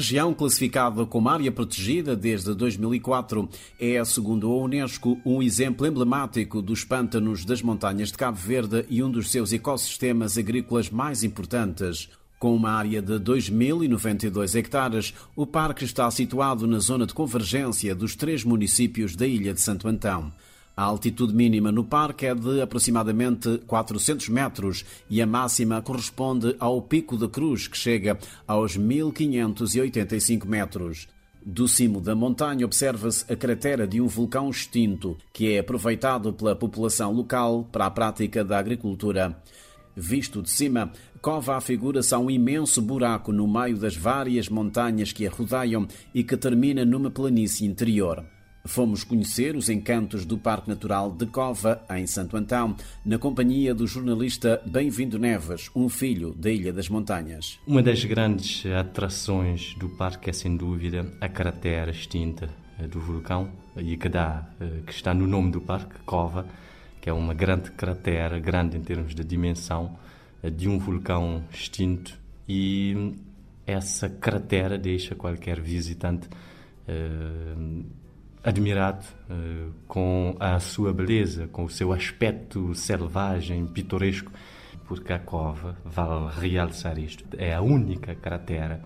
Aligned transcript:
região, 0.00 0.32
classificada 0.32 1.04
como 1.04 1.28
área 1.28 1.52
protegida 1.52 2.16
desde 2.16 2.54
2004, 2.54 3.46
é, 3.78 4.02
segundo 4.02 4.50
a 4.50 4.56
Unesco, 4.56 5.20
um 5.26 5.42
exemplo 5.42 5.86
emblemático 5.86 6.62
dos 6.62 6.84
pântanos 6.84 7.44
das 7.44 7.60
montanhas 7.60 8.10
de 8.10 8.16
Cabo 8.16 8.38
Verde 8.38 8.86
e 8.88 9.02
um 9.02 9.10
dos 9.10 9.30
seus 9.30 9.52
ecossistemas 9.52 10.38
agrícolas 10.38 10.88
mais 10.88 11.22
importantes. 11.22 12.08
Com 12.38 12.56
uma 12.56 12.70
área 12.70 13.02
de 13.02 13.12
2.092 13.20 14.54
hectares, 14.58 15.12
o 15.36 15.46
parque 15.46 15.84
está 15.84 16.10
situado 16.10 16.66
na 16.66 16.78
zona 16.78 17.04
de 17.04 17.12
convergência 17.12 17.94
dos 17.94 18.16
três 18.16 18.42
municípios 18.42 19.14
da 19.14 19.26
Ilha 19.26 19.52
de 19.52 19.60
Santo 19.60 19.86
Antão. 19.86 20.32
A 20.76 20.82
altitude 20.82 21.34
mínima 21.34 21.70
no 21.70 21.84
parque 21.84 22.26
é 22.26 22.34
de 22.34 22.60
aproximadamente 22.60 23.58
400 23.66 24.28
metros 24.28 24.84
e 25.08 25.20
a 25.20 25.26
máxima 25.26 25.82
corresponde 25.82 26.56
ao 26.58 26.80
Pico 26.80 27.16
da 27.16 27.28
Cruz, 27.28 27.68
que 27.68 27.76
chega 27.76 28.18
aos 28.46 28.76
1585 28.76 30.48
metros. 30.48 31.08
Do 31.44 31.66
cimo 31.66 32.00
da 32.00 32.14
montanha 32.14 32.66
observa-se 32.66 33.30
a 33.32 33.36
cratera 33.36 33.86
de 33.86 34.00
um 34.00 34.06
vulcão 34.06 34.50
extinto, 34.50 35.16
que 35.32 35.54
é 35.54 35.58
aproveitado 35.58 36.32
pela 36.32 36.54
população 36.54 37.12
local 37.12 37.66
para 37.72 37.86
a 37.86 37.90
prática 37.90 38.44
da 38.44 38.58
agricultura. 38.58 39.36
Visto 39.96 40.42
de 40.42 40.50
cima, 40.50 40.92
Cova 41.20 41.56
afigura-se 41.56 42.14
a 42.14 42.18
um 42.18 42.30
imenso 42.30 42.80
buraco 42.80 43.30
no 43.30 43.46
meio 43.46 43.76
das 43.76 43.94
várias 43.94 44.48
montanhas 44.48 45.12
que 45.12 45.26
a 45.26 45.30
rodeiam 45.30 45.86
e 46.14 46.24
que 46.24 46.34
termina 46.34 46.82
numa 46.82 47.10
planície 47.10 47.66
interior. 47.66 48.24
Fomos 48.70 49.02
conhecer 49.02 49.56
os 49.56 49.68
encantos 49.68 50.24
do 50.24 50.38
Parque 50.38 50.68
Natural 50.68 51.10
de 51.10 51.26
Cova, 51.26 51.84
em 51.90 52.06
Santo 52.06 52.36
Antão, 52.36 52.76
na 53.04 53.18
companhia 53.18 53.74
do 53.74 53.84
jornalista 53.84 54.62
Bem-vindo 54.64 55.18
Neves, 55.18 55.68
um 55.74 55.88
filho 55.88 56.32
da 56.36 56.52
Ilha 56.52 56.72
das 56.72 56.88
Montanhas. 56.88 57.58
Uma 57.66 57.82
das 57.82 58.04
grandes 58.04 58.64
atrações 58.66 59.74
do 59.74 59.88
parque 59.88 60.30
é, 60.30 60.32
sem 60.32 60.56
dúvida, 60.56 61.04
a 61.20 61.28
cratera 61.28 61.90
extinta 61.90 62.48
eh, 62.78 62.86
do 62.86 63.00
vulcão, 63.00 63.50
e 63.76 63.96
que, 63.96 64.08
dá, 64.08 64.48
eh, 64.60 64.82
que 64.86 64.92
está 64.92 65.12
no 65.12 65.26
nome 65.26 65.50
do 65.50 65.60
parque, 65.60 65.98
Cova, 66.06 66.46
que 67.00 67.10
é 67.10 67.12
uma 67.12 67.34
grande 67.34 67.72
cratera, 67.72 68.38
grande 68.38 68.76
em 68.76 68.82
termos 68.82 69.16
de 69.16 69.24
dimensão, 69.24 69.98
eh, 70.44 70.48
de 70.48 70.68
um 70.68 70.78
vulcão 70.78 71.42
extinto, 71.52 72.16
e 72.48 73.16
essa 73.66 74.08
cratera 74.08 74.78
deixa 74.78 75.16
qualquer 75.16 75.60
visitante 75.60 76.28
admirado 78.42 79.04
uh, 79.28 79.72
com 79.86 80.34
a 80.40 80.58
sua 80.58 80.92
beleza, 80.92 81.46
com 81.48 81.64
o 81.64 81.70
seu 81.70 81.92
aspecto 81.92 82.74
selvagem, 82.74 83.66
pitoresco, 83.66 84.32
porque 84.86 85.12
a 85.12 85.18
cova, 85.18 85.76
vale 85.84 86.30
realçar 86.40 86.98
isto, 86.98 87.24
é 87.38 87.54
a 87.54 87.60
única 87.60 88.14
cratera 88.14 88.82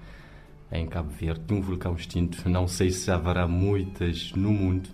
em 0.71 0.87
Cabo 0.87 1.11
Verde 1.11 1.45
de 1.47 1.55
um 1.55 1.61
vulcão 1.61 1.95
extinto. 1.95 2.49
Não 2.49 2.67
sei 2.67 2.91
se 2.91 3.11
haverá 3.11 3.47
muitas 3.47 4.33
no 4.33 4.53
mundo 4.53 4.91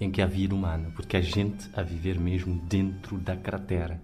em 0.00 0.10
que 0.10 0.20
há 0.20 0.26
vida 0.26 0.54
humana, 0.54 0.90
porque 0.94 1.16
há 1.16 1.20
gente 1.20 1.68
a 1.74 1.82
viver 1.82 2.20
mesmo 2.20 2.60
dentro 2.68 3.16
da 3.16 3.36
cratera. 3.36 4.00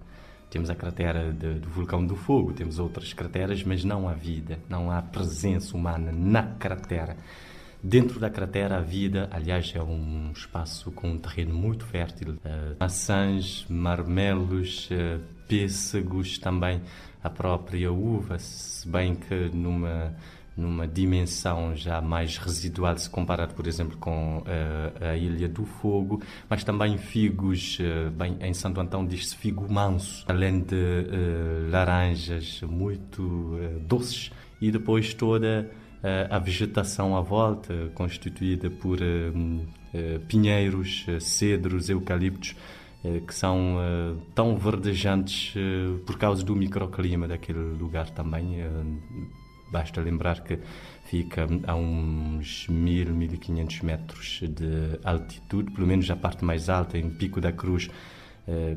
Temos 0.48 0.70
a 0.70 0.74
cratera 0.74 1.32
de, 1.32 1.60
do 1.60 1.68
vulcão 1.68 2.04
do 2.04 2.16
fogo, 2.16 2.52
temos 2.52 2.78
outras 2.78 3.12
crateras, 3.12 3.62
mas 3.62 3.84
não 3.84 4.08
há 4.08 4.14
vida, 4.14 4.58
não 4.68 4.90
há 4.90 5.00
presença 5.00 5.76
humana 5.76 6.10
na 6.10 6.42
cratera. 6.42 7.16
Dentro 7.82 8.20
da 8.20 8.28
cratera, 8.28 8.76
a 8.76 8.80
vida, 8.80 9.28
aliás, 9.32 9.72
é 9.74 9.82
um 9.82 10.30
espaço 10.32 10.90
com 10.92 11.12
um 11.12 11.18
terreno 11.18 11.54
muito 11.54 11.86
fértil. 11.86 12.34
Uh, 12.34 12.76
maçãs, 12.78 13.64
marmelos, 13.68 14.88
uh, 14.90 15.20
pêssegos, 15.48 16.38
também 16.38 16.82
a 17.22 17.30
própria 17.30 17.90
uva, 17.90 18.38
se 18.38 18.86
bem 18.86 19.14
que 19.14 19.50
numa 19.54 20.14
numa 20.56 20.86
dimensão 20.86 21.74
já 21.74 22.00
mais 22.00 22.36
residual 22.36 22.96
se 22.98 23.08
comparado, 23.08 23.54
por 23.54 23.66
exemplo, 23.66 23.96
com 23.96 24.38
uh, 24.38 25.04
a 25.04 25.16
Ilha 25.16 25.48
do 25.48 25.64
Fogo, 25.64 26.22
mas 26.48 26.62
também 26.62 26.98
figos, 26.98 27.78
uh, 27.80 28.10
bem, 28.10 28.36
em 28.40 28.52
Santo 28.52 28.80
Antão 28.80 29.06
diz-se 29.06 29.36
figo 29.36 29.72
manso, 29.72 30.24
além 30.28 30.60
de 30.60 30.74
uh, 30.74 31.70
laranjas 31.70 32.60
muito 32.62 33.58
doces 33.86 34.30
e 34.60 34.70
depois 34.70 35.14
toda 35.14 35.70
a 36.30 36.38
vegetação 36.38 37.16
à 37.16 37.20
volta, 37.20 37.90
constituída 37.94 38.70
por 38.70 39.02
eh, 39.02 39.32
eh, 39.92 40.18
pinheiros, 40.26 41.04
cedros, 41.20 41.88
eucaliptos, 41.90 42.56
que 43.26 43.34
são 43.34 43.78
tão 44.34 44.58
verdejantes 44.58 45.54
por 46.04 46.18
causa 46.18 46.44
do 46.44 46.54
microclima 46.54 47.26
daquele 47.26 47.58
lugar 47.58 48.10
também. 48.10 48.58
Basta 49.72 50.02
lembrar 50.02 50.44
que 50.44 50.58
fica 51.06 51.48
a 51.66 51.74
uns 51.74 52.68
1000, 52.68 53.14
1500 53.14 53.80
metros 53.80 54.40
de 54.42 55.00
altitude, 55.02 55.70
pelo 55.70 55.86
menos 55.86 56.10
a 56.10 56.16
parte 56.16 56.44
mais 56.44 56.68
alta, 56.68 56.98
em 56.98 57.08
Pico 57.08 57.40
da 57.40 57.50
Cruz, 57.50 57.88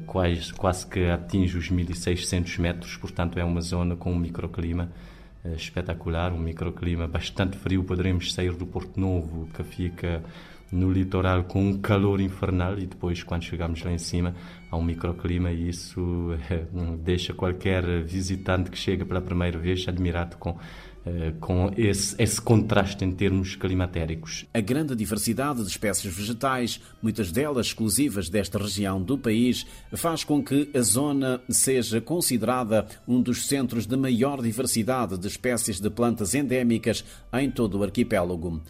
quase, 0.07 0.53
quase 0.53 0.87
que 0.87 1.03
atinge 1.09 1.57
os 1.57 1.69
1600 1.69 2.59
metros, 2.59 2.95
portanto 2.95 3.37
é 3.37 3.43
uma 3.43 3.59
zona 3.59 3.97
com 3.97 4.13
um 4.13 4.17
microclima 4.17 4.85
eh, 4.85 5.12
espetacular, 5.55 6.31
um 6.31 6.39
microclima 6.39 7.07
bastante 7.07 7.57
frio. 7.57 7.83
Poderemos 7.83 8.33
sair 8.33 8.53
do 8.53 8.65
Porto 8.65 8.99
Novo, 8.99 9.47
que 9.53 9.63
fica 9.63 10.23
no 10.73 10.91
litoral 10.91 11.43
com 11.43 11.63
um 11.63 11.77
calor 11.77 12.19
infernal 12.19 12.77
e 12.77 12.85
depois 12.85 13.23
quando 13.23 13.43
chegamos 13.43 13.81
lá 13.83 13.91
em 13.91 13.97
cima 13.97 14.35
há 14.69 14.75
um 14.75 14.83
microclima 14.83 15.51
e 15.51 15.69
isso 15.69 16.35
é, 16.49 16.65
deixa 17.03 17.33
qualquer 17.33 18.03
visitante 18.03 18.71
que 18.71 18.77
chega 18.77 19.05
pela 19.05 19.21
primeira 19.21 19.57
vez 19.57 19.87
admirado 19.87 20.37
com 20.37 20.57
eh, 21.05 21.33
com 21.37 21.69
esse, 21.75 22.15
esse, 22.17 22.41
contraste 22.41 23.03
em 23.03 23.11
termos 23.11 23.57
climatéricos. 23.57 24.45
A 24.53 24.61
grande 24.61 24.95
diversidade 24.95 25.61
de 25.61 25.67
espécies 25.67 26.15
vegetais, 26.15 26.79
muitas 27.01 27.29
delas 27.29 27.67
exclusivas 27.67 28.29
desta 28.29 28.57
região 28.57 29.01
do 29.01 29.17
país, 29.17 29.67
faz 29.91 30.23
com 30.23 30.41
que 30.41 30.69
a 30.73 30.79
zona 30.79 31.41
seja 31.49 31.99
considerada 31.99 32.87
um 33.05 33.21
dos 33.21 33.47
centros 33.47 33.85
de 33.85 33.97
maior 33.97 34.41
diversidade 34.41 35.17
de 35.17 35.27
espécies 35.27 35.81
de 35.81 35.89
plantas 35.89 36.33
endémicas 36.33 37.03
em 37.33 37.51
todo 37.51 37.79
o 37.79 37.83
arquipélago. 37.83 38.61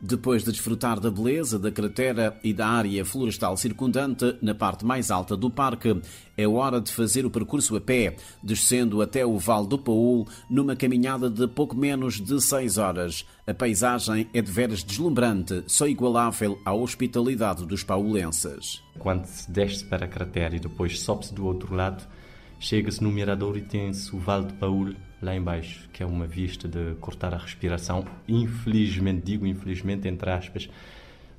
Depois 0.00 0.44
de 0.44 0.52
desfrutar 0.52 1.00
da 1.00 1.10
beleza 1.10 1.58
da 1.58 1.72
cratera 1.72 2.38
e 2.44 2.52
da 2.52 2.68
área 2.68 3.04
florestal 3.04 3.56
circundante 3.56 4.36
na 4.40 4.54
parte 4.54 4.84
mais 4.84 5.10
alta 5.10 5.36
do 5.36 5.50
parque, 5.50 6.00
é 6.36 6.46
hora 6.46 6.80
de 6.80 6.92
fazer 6.92 7.26
o 7.26 7.30
percurso 7.30 7.74
a 7.74 7.80
pé, 7.80 8.14
descendo 8.40 9.02
até 9.02 9.26
o 9.26 9.36
Vale 9.38 9.66
do 9.66 9.76
Paul 9.76 10.28
numa 10.48 10.76
caminhada 10.76 11.28
de 11.28 11.48
pouco 11.48 11.76
menos 11.76 12.20
de 12.20 12.40
seis 12.40 12.78
horas. 12.78 13.26
A 13.44 13.52
paisagem 13.52 14.28
é 14.32 14.40
de 14.40 14.52
veras 14.52 14.84
deslumbrante, 14.84 15.64
só 15.66 15.88
igualável 15.88 16.60
à 16.64 16.72
hospitalidade 16.72 17.66
dos 17.66 17.82
paulenses. 17.82 18.80
Quando 19.00 19.26
se 19.26 19.50
desce 19.50 19.84
para 19.84 20.04
a 20.04 20.08
cratera 20.08 20.54
e 20.54 20.60
depois 20.60 21.00
sobe-se 21.00 21.34
do 21.34 21.44
outro 21.44 21.74
lado, 21.74 22.06
chega-se 22.58 23.02
no 23.02 23.10
mirador 23.10 23.56
e 23.56 23.62
tem-se 23.62 24.14
o 24.14 24.18
Vale 24.18 24.46
de 24.46 24.54
Paul 24.54 24.94
lá 25.20 25.34
embaixo, 25.34 25.88
que 25.92 26.02
é 26.02 26.06
uma 26.06 26.26
vista 26.26 26.68
de 26.68 26.94
cortar 27.00 27.34
a 27.34 27.38
respiração. 27.38 28.04
Infelizmente, 28.26 29.22
digo 29.24 29.46
infelizmente, 29.46 30.08
entre 30.08 30.30
aspas, 30.30 30.68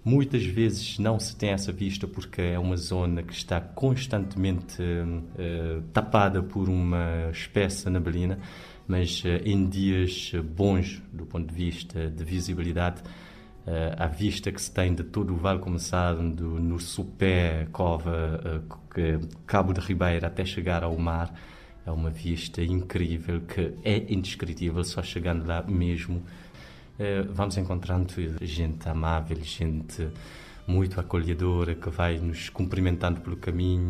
muitas 0.04 0.44
vezes 0.44 1.00
não 1.00 1.20
se 1.20 1.36
tem 1.36 1.52
essa 1.52 1.72
vista 1.72 2.08
porque 2.08 2.42
é 2.42 2.60
uma 2.60 2.78
zona 2.78 3.24
que 3.24 3.34
está 3.34 3.60
constantemente 3.60 4.82
uh, 4.82 5.82
tapada 5.94 6.42
por 6.42 6.70
uma 6.70 7.30
espessa 7.32 7.90
neblina, 7.90 8.40
mas 8.88 9.24
uh, 9.24 9.28
em 9.46 9.68
dias 9.68 10.32
bons 10.56 11.02
do 11.14 11.26
ponto 11.26 11.48
de 11.48 11.56
vista 11.56 12.10
de 12.10 12.24
visibilidade, 12.24 13.02
a 13.98 14.08
vista 14.08 14.52
que 14.52 14.62
se 14.62 14.72
tem 14.72 14.94
de 14.94 15.04
todo 15.04 15.34
o 15.34 15.38
vale 15.38 15.60
começando 15.60 16.60
no 16.60 16.80
Supé, 16.80 17.68
Cova, 17.72 18.64
Cabo 19.46 19.74
de 19.74 19.80
Ribeira 19.80 20.28
até 20.28 20.44
chegar 20.44 20.84
ao 20.84 20.98
mar, 20.98 21.34
é 21.86 21.92
uma 21.92 22.10
vista 22.10 22.62
incrível 22.62 23.42
que 23.42 23.74
é 23.84 24.12
indescritível 24.12 24.84
só 24.84 25.02
chegando 25.02 25.46
lá 25.46 25.64
mesmo. 25.64 26.24
Eh, 27.00 27.24
vamos 27.30 27.58
encontrando 27.58 28.14
gente 28.42 28.88
amável, 28.90 29.38
gente 29.42 30.08
muito 30.68 31.00
acolhedora 31.00 31.74
que 31.74 31.90
vai 31.90 32.18
nos 32.20 32.50
cumprimentando 32.50 33.22
pelo 33.22 33.38
caminho, 33.38 33.90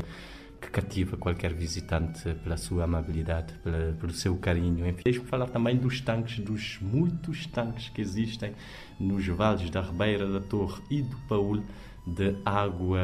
que 0.60 0.70
cativa 0.70 1.18
qualquer 1.18 1.54
visitante 1.54 2.34
pela 2.44 2.58
sua 2.58 2.84
amabilidade, 2.84 3.54
pela, 3.64 3.94
pelo 4.00 4.14
seu 4.14 4.36
carinho. 4.38 4.88
Enfim, 4.88 5.02
deixe-me 5.04 5.26
falar 5.26 5.48
também 5.48 5.78
dos 5.78 6.02
tanques, 6.02 6.40
dos 6.40 6.80
muitos 6.82 7.46
tanques 7.48 7.90
que 7.90 8.02
existem 8.02 8.54
nos 9.00 9.26
vales 9.28 9.70
da 9.70 9.82
Ribeira, 9.82 10.28
da 10.28 10.42
Torre 10.42 10.82
e 10.90 11.02
do 11.02 11.18
Paul 11.28 11.64
de 12.06 12.36
água 12.44 13.02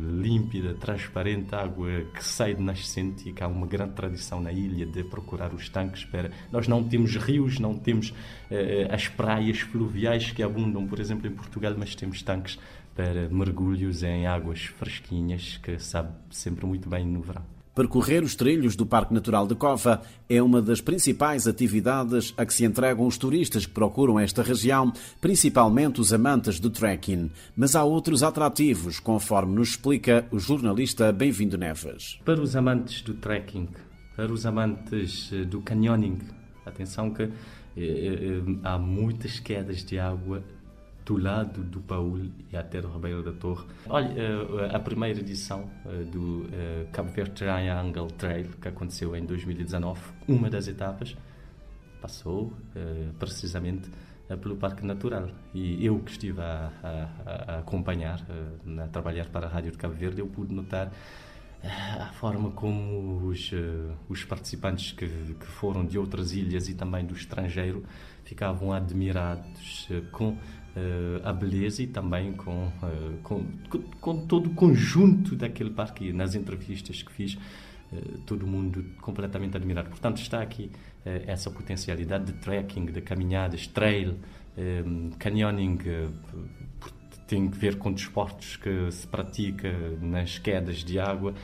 límpida, 0.00 0.74
transparente, 0.74 1.54
água 1.54 1.88
que 2.14 2.24
sai 2.24 2.54
de 2.54 2.62
nascente 2.62 3.28
e 3.28 3.32
que 3.32 3.42
há 3.42 3.48
uma 3.48 3.66
grande 3.66 3.94
tradição 3.94 4.40
na 4.40 4.52
ilha 4.52 4.86
de 4.86 5.02
procurar 5.02 5.52
os 5.52 5.68
tanques 5.68 6.04
para... 6.04 6.30
Nós 6.52 6.68
não 6.68 6.82
temos 6.84 7.16
rios, 7.16 7.58
não 7.58 7.74
temos 7.74 8.14
eh, 8.50 8.86
as 8.90 9.08
praias 9.08 9.58
fluviais 9.60 10.30
que 10.30 10.42
abundam, 10.42 10.86
por 10.86 11.00
exemplo, 11.00 11.26
em 11.26 11.32
Portugal, 11.32 11.74
mas 11.76 11.94
temos 11.94 12.22
tanques 12.22 12.58
para 12.94 13.28
mergulhos 13.28 14.02
em 14.02 14.26
águas 14.26 14.64
fresquinhas 14.64 15.58
que 15.58 15.78
sabe 15.78 16.10
sempre 16.30 16.64
muito 16.66 16.88
bem 16.88 17.06
no 17.06 17.20
verão. 17.20 17.54
Percorrer 17.74 18.22
os 18.22 18.36
trilhos 18.36 18.76
do 18.76 18.86
Parque 18.86 19.12
Natural 19.12 19.48
de 19.48 19.56
Cova 19.56 20.00
é 20.28 20.40
uma 20.40 20.62
das 20.62 20.80
principais 20.80 21.48
atividades 21.48 22.32
a 22.36 22.46
que 22.46 22.54
se 22.54 22.64
entregam 22.64 23.04
os 23.04 23.18
turistas 23.18 23.66
que 23.66 23.72
procuram 23.72 24.16
esta 24.16 24.44
região, 24.44 24.92
principalmente 25.20 26.00
os 26.00 26.12
amantes 26.12 26.60
do 26.60 26.70
trekking. 26.70 27.32
Mas 27.56 27.74
há 27.74 27.82
outros 27.82 28.22
atrativos, 28.22 29.00
conforme 29.00 29.56
nos 29.56 29.70
explica 29.70 30.24
o 30.30 30.38
jornalista 30.38 31.12
Bem-vindo 31.12 31.58
Neves. 31.58 32.20
Para 32.24 32.40
os 32.40 32.54
amantes 32.54 33.02
do 33.02 33.14
trekking, 33.14 33.68
para 34.14 34.32
os 34.32 34.46
amantes 34.46 35.32
eh, 35.32 35.44
do 35.44 35.60
canyoning, 35.60 36.18
atenção 36.64 37.10
que 37.10 37.24
eh, 37.24 37.30
eh, 37.76 38.42
há 38.62 38.78
muitas 38.78 39.40
quedas 39.40 39.84
de 39.84 39.98
água 39.98 40.44
do 41.04 41.18
lado 41.18 41.62
do 41.62 41.80
Paul 41.80 42.30
e 42.50 42.56
até 42.56 42.80
do 42.80 42.88
Ribeiro 42.88 43.22
da 43.22 43.32
Torre. 43.32 43.66
Olha, 43.88 44.08
eh, 44.16 44.74
a 44.74 44.80
primeira 44.80 45.20
edição 45.20 45.70
eh, 45.84 46.04
do 46.04 46.46
eh, 46.50 46.86
Cabo 46.92 47.10
Verde 47.10 47.32
Triangle 47.32 48.10
Trail, 48.12 48.48
que 48.60 48.68
aconteceu 48.68 49.14
em 49.14 49.24
2019, 49.24 50.00
uma 50.26 50.48
das 50.48 50.66
etapas 50.66 51.16
passou 52.00 52.52
precisamente 53.18 53.90
pelo 54.42 54.56
Parque 54.56 54.84
Natural. 54.84 55.30
E 55.54 55.86
eu 55.86 55.98
que 56.00 56.10
estive 56.10 56.38
a, 56.38 56.70
a, 56.82 57.52
a 57.52 57.58
acompanhar, 57.60 58.20
a 58.78 58.88
trabalhar 58.88 59.30
para 59.30 59.46
a 59.46 59.48
Rádio 59.48 59.72
de 59.72 59.78
Cabo 59.78 59.94
Verde, 59.94 60.20
eu 60.20 60.26
pude 60.26 60.54
notar 60.54 60.92
a 61.66 62.12
forma 62.12 62.50
como 62.50 63.26
os, 63.26 63.50
os 64.08 64.24
participantes 64.24 64.92
que, 64.92 65.06
que 65.06 65.46
foram 65.46 65.84
de 65.84 65.98
outras 65.98 66.32
ilhas 66.32 66.68
e 66.68 66.74
também 66.74 67.04
do 67.04 67.14
estrangeiro 67.14 67.84
ficavam 68.24 68.72
admirados 68.72 69.88
com 70.12 70.36
uh, 70.74 71.20
a 71.24 71.32
beleza 71.32 71.82
e 71.82 71.86
também 71.86 72.32
com, 72.32 72.66
uh, 72.66 73.18
com, 73.22 73.46
com, 74.00 74.26
todo 74.26 74.50
o 74.50 74.54
conjunto 74.54 75.36
daquele 75.36 75.70
parque. 75.70 76.12
Nas 76.12 76.34
entrevistas 76.34 77.02
que 77.02 77.12
fiz, 77.12 77.34
uh, 77.34 78.18
todo 78.26 78.46
mundo 78.46 78.84
completamente 79.00 79.56
admirado. 79.56 79.88
Portanto, 79.88 80.18
está 80.18 80.42
aqui 80.42 80.70
essa 81.26 81.50
potencialidade 81.50 82.24
de 82.24 82.32
trekking, 82.32 82.86
de 82.86 83.02
caminhadas, 83.02 83.66
trail, 83.66 84.16
um, 84.56 85.10
canyoning, 85.18 85.76
tem 87.26 87.48
que 87.48 87.58
ver 87.58 87.76
com 87.76 87.92
desportos 87.92 88.56
que 88.56 88.90
se 88.90 89.06
pratica 89.06 89.70
nas 90.00 90.38
quedas 90.38 90.84
de 90.84 90.98
água. 90.98 91.34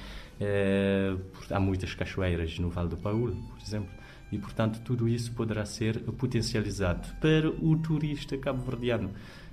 há 1.50 1.60
muitas 1.60 1.94
cachoeiras 1.94 2.58
no 2.58 2.70
Vale 2.70 2.88
do 2.88 2.96
Paulo, 2.96 3.34
por 3.48 3.60
exemplo 3.60 4.00
e, 4.32 4.38
portanto, 4.38 4.80
tudo 4.84 5.08
isso 5.08 5.32
poderá 5.32 5.64
ser 5.64 6.00
potencializado 6.12 7.08
para 7.20 7.48
o 7.48 7.76
turista 7.76 8.38
cabo-verdiano 8.38 9.10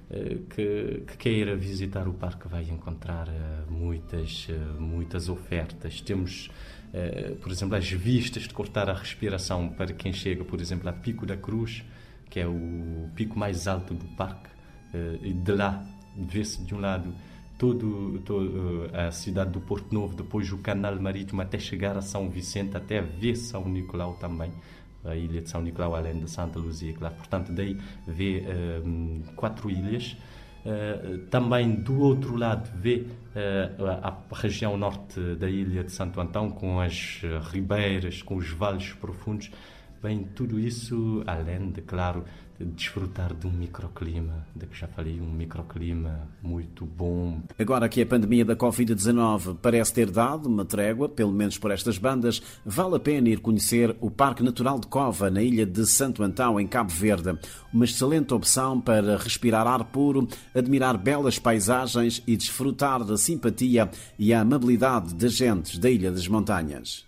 eh, 0.10 0.38
que, 0.50 1.04
que, 1.08 1.18
queira 1.18 1.56
visitar 1.56 2.08
o 2.08 2.14
parque 2.14 2.48
vai 2.48 2.64
encontrar 2.64 3.28
eh, 3.28 3.64
muitas, 3.70 4.48
muitas 4.78 5.30
ofertas. 5.30 6.00
Temos, 6.02 6.50
por 7.42 7.52
exemplo, 7.52 7.76
as 7.76 7.90
vistas 7.90 8.44
de 8.44 8.54
cortar 8.54 8.90
a 8.90 8.94
respiração 8.94 9.70
para 9.70 9.92
quem 9.94 10.14
chega, 10.14 10.44
por 10.44 10.62
exemplo, 10.62 10.88
a 10.90 10.94
Pico 10.94 11.26
da 11.26 11.36
Cruz, 11.36 11.84
que 12.30 12.40
é 12.40 12.48
o 12.48 13.10
pico 13.16 13.38
mais 13.38 13.68
alto 13.68 13.94
do 13.94 14.06
parque, 14.16 14.50
e 15.22 15.34
de 15.34 15.52
lá 15.52 15.84
vê-se 16.18 16.64
de 16.64 16.74
um 16.74 16.80
lado 16.80 17.14
todo, 17.58 18.20
todo, 18.24 18.90
a 18.94 19.12
cidade 19.12 19.52
do 19.52 19.60
Porto 19.60 19.94
Novo, 19.94 20.16
depois 20.16 20.52
o 20.52 20.58
canal 20.60 20.96
marítimo 21.00 21.42
até 21.42 21.58
chegar 21.58 21.98
a 21.98 22.02
São 22.02 22.30
Vicente, 22.30 22.78
até 22.78 23.02
ver 23.02 23.36
São 23.36 23.68
Nicolau 23.68 24.14
também, 24.14 24.52
a 25.04 25.16
ilha 25.16 25.42
de 25.42 25.50
São 25.50 25.62
Nicolau, 25.62 25.96
além 25.96 26.20
de 26.20 26.30
Santa 26.30 26.60
Luzia, 26.60 26.94
claro. 26.94 27.16
Portanto, 27.16 27.52
daí 27.52 27.78
vê 28.08 28.44
um, 28.86 29.22
quatro 29.36 29.70
ilhas. 29.70 30.16
Uh, 30.66 31.20
também 31.30 31.76
do 31.76 31.98
outro 32.02 32.36
lado 32.36 32.70
vê 32.76 33.06
uh, 33.06 33.86
a, 33.86 34.10
a, 34.10 34.36
região 34.36 34.76
norte 34.76 35.18
da 35.36 35.50
ilha 35.50 35.82
de 35.82 35.94
Santo 35.94 36.20
Antão 36.20 36.50
com 36.50 36.82
as 36.82 37.22
ribeiras, 37.52 38.22
com 38.22 38.36
os 38.36 38.50
vales 38.50 38.92
profundos. 38.94 39.50
Bem, 40.04 40.26
tudo 40.36 40.60
isso, 40.60 41.24
além 41.26 41.72
de, 41.72 41.82
claro, 41.82 42.26
desfrutar 42.66 43.34
de 43.34 43.48
um 43.48 43.52
microclima, 43.52 44.46
de 44.56 44.66
que 44.66 44.78
já 44.78 44.88
falei, 44.88 45.20
um 45.20 45.32
microclima 45.32 46.28
muito 46.42 46.86
bom. 46.86 47.42
Agora 47.58 47.88
que 47.88 48.02
a 48.02 48.06
pandemia 48.06 48.44
da 48.44 48.56
Covid-19 48.56 49.58
parece 49.62 49.94
ter 49.94 50.10
dado 50.10 50.48
uma 50.48 50.66
trégua, 50.66 51.08
pelo 51.08 51.32
menos 51.32 51.58
por 51.58 51.72
estas 51.72 51.98
bandas, 51.98 52.42
vale 52.66 52.96
a 52.96 53.00
pena 53.00 53.30
ir 53.30 53.40
conhecer 53.40 53.96
o 54.02 54.10
Parque 54.10 54.44
Natural 54.44 54.80
de 54.80 54.88
Cova, 54.88 55.30
na 55.30 55.42
ilha 55.42 55.66
de 55.66 55.86
Santo 55.86 56.24
Antão, 56.24 56.60
em 56.60 56.68
Cabo 56.68 56.92
Verde. 56.92 57.38
Uma 57.74 57.86
excelente 57.86 58.34
opção 58.34 58.80
para 58.80 59.18
respirar 59.18 59.68
ar 59.68 59.84
puro, 59.86 60.28
admirar 60.56 60.98
belas 60.98 61.38
paisagens 61.38 62.24
e 62.26 62.36
desfrutar 62.36 63.04
da 63.04 63.18
simpatia 63.18 63.90
e 64.18 64.34
a 64.34 64.42
amabilidade 64.42 65.14
das 65.14 65.34
gentes 65.34 65.78
da 65.78 65.90
Ilha 65.90 66.12
das 66.12 66.28
Montanhas. 66.28 67.06